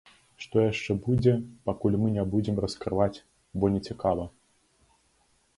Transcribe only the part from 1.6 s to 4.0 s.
пакуль мы не будзем раскрываць, бо не